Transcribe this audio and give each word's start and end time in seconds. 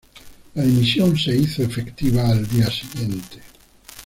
La 0.55 0.63
dimisión 0.63 1.15
se 1.15 1.37
hizo 1.37 1.61
efectiva 1.61 2.27
al 2.27 2.47
día 2.47 2.67
siguiente. 2.71 3.37